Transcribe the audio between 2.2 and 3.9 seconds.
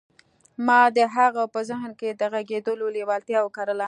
غږېدلو لېوالتیا وکرله